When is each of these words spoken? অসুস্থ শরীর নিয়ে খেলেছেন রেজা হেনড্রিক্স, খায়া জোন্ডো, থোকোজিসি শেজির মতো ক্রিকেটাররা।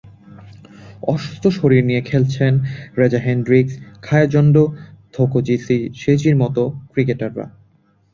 অসুস্থ 1.07 1.43
শরীর 1.49 1.81
নিয়ে 1.85 2.01
খেলেছেন 2.01 2.53
রেজা 2.97 3.19
হেনড্রিক্স, 3.25 3.73
খায়া 4.01 4.27
জোন্ডো, 4.27 4.63
থোকোজিসি 5.13 5.77
শেজির 5.95 6.35
মতো 6.35 6.61
ক্রিকেটাররা। 6.91 7.45